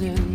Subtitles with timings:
[0.00, 0.29] losing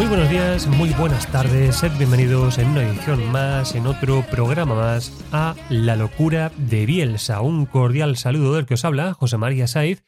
[0.00, 4.74] Muy buenos días, muy buenas tardes, sed bienvenidos en una edición más, en otro programa
[4.74, 7.42] más, a La locura de Bielsa.
[7.42, 10.02] Un cordial saludo del que os habla, José María Saiz.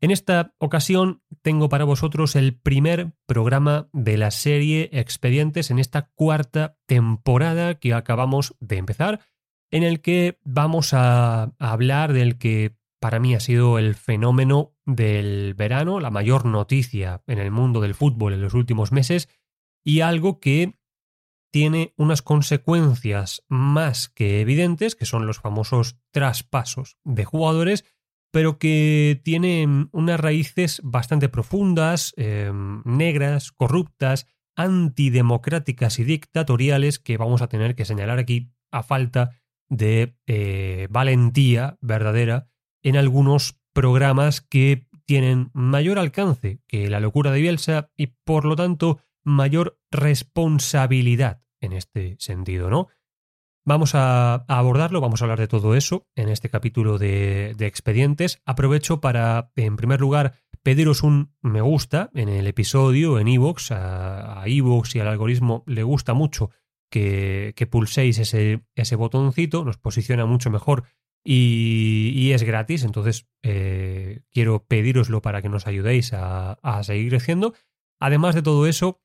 [0.00, 6.10] En esta ocasión tengo para vosotros el primer programa de la serie Expedientes en esta
[6.16, 9.20] cuarta temporada que acabamos de empezar,
[9.70, 15.54] en el que vamos a hablar del que para mí ha sido el fenómeno del
[15.54, 19.28] verano, la mayor noticia en el mundo del fútbol en los últimos meses
[19.84, 20.78] y algo que
[21.52, 27.84] tiene unas consecuencias más que evidentes, que son los famosos traspasos de jugadores,
[28.30, 37.42] pero que tienen unas raíces bastante profundas, em, negras, corruptas, antidemocráticas y dictatoriales que vamos
[37.42, 39.30] a tener que señalar aquí a falta
[39.68, 42.48] de eh, valentía verdadera
[42.82, 48.56] en algunos programas que tienen mayor alcance que la locura de Bielsa y por lo
[48.56, 52.88] tanto mayor responsabilidad en este sentido, ¿no?
[53.64, 58.42] Vamos a, abordarlo, vamos a hablar de todo eso en este capítulo de, expedientes.
[58.44, 63.70] Aprovecho para, en primer lugar, pediros un me gusta en el episodio, en iVoox.
[63.70, 66.50] A, iVoox y al algoritmo le gusta mucho
[66.90, 70.84] que, pulséis ese, ese botoncito, nos posiciona mucho mejor
[71.24, 77.54] y, es gratis, entonces eh, quiero pediroslo para que nos ayudéis a, seguir creciendo.
[77.98, 79.02] Además de todo eso,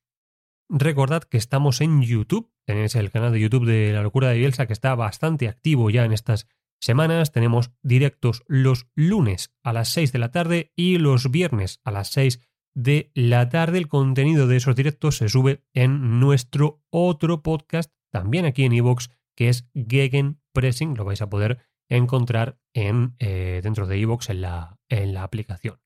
[0.69, 4.67] recordad que estamos en YouTube, tenéis el canal de YouTube de La Locura de Bielsa
[4.67, 6.47] que está bastante activo ya en estas
[6.79, 11.91] semanas, tenemos directos los lunes a las 6 de la tarde y los viernes a
[11.91, 12.39] las 6
[12.73, 13.79] de la tarde.
[13.79, 19.09] El contenido de esos directos se sube en nuestro otro podcast, también aquí en iVoox,
[19.35, 21.59] que es Gegen Pressing, lo vais a poder
[21.89, 25.81] encontrar en, eh, dentro de iVoox en la, en la aplicación.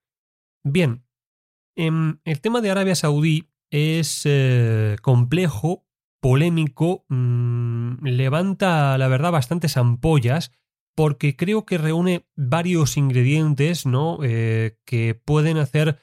[0.64, 1.06] Bien,
[1.76, 5.86] em, el tema de Arabia Saudí es eh, complejo,
[6.22, 10.52] polémico, mm, levanta, la verdad, bastantes ampollas,
[10.96, 14.20] porque creo que reúne varios ingredientes ¿no?
[14.22, 15.98] Eh, que pueden hacer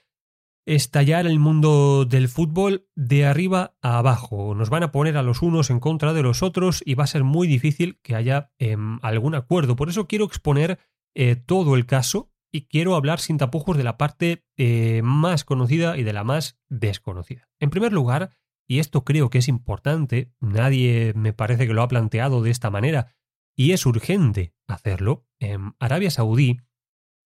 [0.66, 4.54] estallar el mundo del fútbol de arriba a abajo.
[4.54, 7.08] Nos van a poner a los unos en contra de los otros y va a
[7.08, 9.76] ser muy difícil que haya em, algún acuerdo.
[9.76, 10.80] Por eso quiero exponer
[11.14, 15.96] eh, todo el caso y quiero hablar sin tapujos de la parte eh, más conocida
[15.96, 17.48] y de la más desconocida.
[17.60, 21.88] En primer lugar, y esto creo que es importante, nadie me parece que lo ha
[21.88, 23.14] planteado de esta manera,
[23.54, 26.60] y es urgente hacerlo, en Arabia Saudí,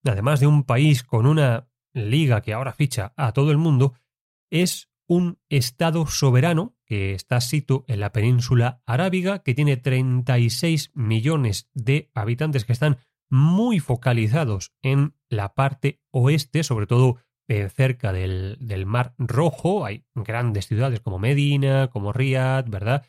[0.04, 3.94] además de un país con una liga que ahora ficha a todo el mundo,
[4.50, 11.68] es un Estado soberano que está sito en la península arábiga, que tiene 36 millones
[11.74, 12.98] de habitantes que están
[13.28, 17.18] muy focalizados en la parte oeste, sobre todo
[17.48, 19.84] eh, cerca del, Mar Rojo.
[19.84, 23.04] Hay grandes ciudades como Medina, como Riyadh, ¿verdad?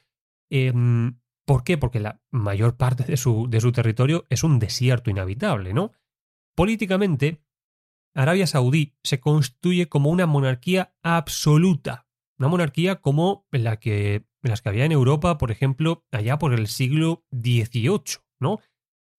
[0.49, 1.77] Em, ¿Por qué?
[1.77, 5.91] Porque la mayor parte de su, de su territorio es un desierto inhabitable, ¿no?
[6.55, 7.43] Políticamente,
[8.13, 12.07] Arabia Saudí se constituye como una monarquía absoluta,
[12.37, 16.67] una monarquía como la que, las que había en Europa, por ejemplo, allá por el
[16.67, 18.59] siglo XVIII, ¿no?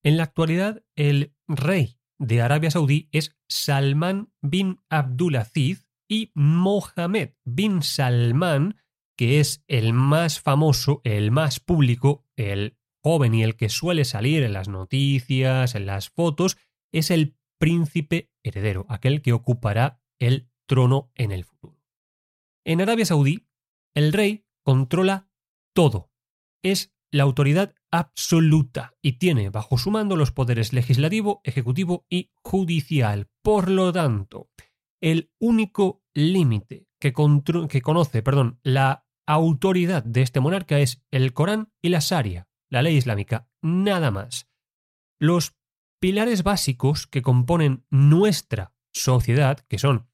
[0.04, 7.82] En la actualidad, el rey de Arabia Saudí es Salman bin Abdulaziz y Mohammed bin
[7.82, 8.76] Salman,
[9.16, 14.42] que es el más famoso, el más público, el joven y el que suele salir
[14.42, 16.58] en las noticias, en las fotos,
[16.92, 21.80] es el príncipe heredero, aquel que ocupará el trono en el futuro.
[22.66, 23.46] En Arabia Saudí,
[23.94, 25.30] el rey controla
[25.72, 26.10] todo.
[26.64, 33.28] Es la autoridad absoluta y tiene bajo su mando los poderes legislativo, ejecutivo y judicial.
[33.44, 34.50] Por lo tanto,
[35.00, 41.90] el único límite que, conoce perdón, la autoridad de este monarca es el Corán y
[41.90, 44.48] la Sharia, la ley islámica, nada más.
[45.20, 45.54] Los
[46.02, 50.08] pilares básicos que componen nuestra sociedad, que son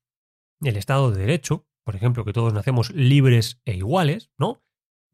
[0.61, 4.63] el Estado de Derecho, por ejemplo, que todos nacemos libres e iguales, ¿no?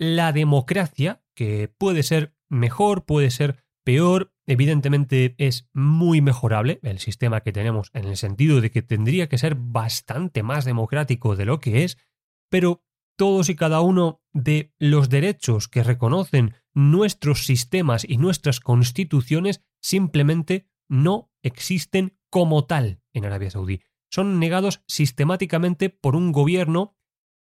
[0.00, 7.42] La democracia, que puede ser mejor, puede ser peor, evidentemente es muy mejorable el sistema
[7.42, 11.60] que tenemos en el sentido de que tendría que ser bastante más democrático de lo
[11.60, 11.98] que es,
[12.50, 12.82] pero
[13.16, 20.66] todos y cada uno de los derechos que reconocen nuestros sistemas y nuestras constituciones simplemente
[20.88, 23.82] no existen como tal en Arabia Saudí.
[24.10, 26.96] Son negados sistemáticamente por un gobierno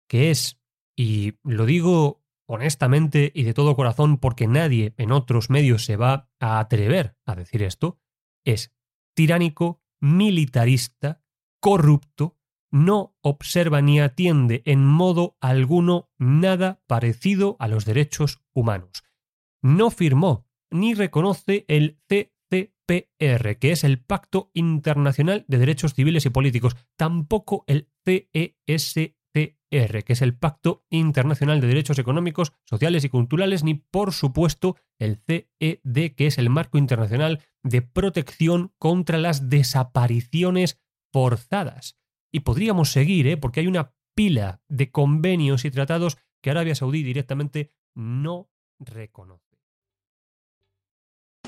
[0.08, 0.62] que es,
[0.96, 6.30] y lo digo honestamente y de todo corazón porque nadie en otros medios se va
[6.40, 8.00] a atrever a decir esto,
[8.46, 8.74] es
[9.14, 11.24] tiránico, militarista,
[11.60, 12.38] corrupto,
[12.72, 19.04] no observa ni atiende en modo alguno nada parecido a los derechos humanos.
[19.62, 26.30] No firmó ni reconoce el CCPR, que es el Pacto Internacional de Derechos Civiles y
[26.30, 29.14] Políticos, tampoco el CESCR,
[30.04, 35.18] que es el Pacto Internacional de Derechos Económicos, Sociales y Culturales, ni por supuesto el
[35.18, 40.82] CED, que es el Marco Internacional de Protección contra las Desapariciones
[41.14, 41.98] Forzadas.
[42.34, 43.38] Y podríamos seguir, ¿eh?
[43.38, 49.51] porque hay una pila de convenios y tratados que Arabia Saudí directamente no reconoce.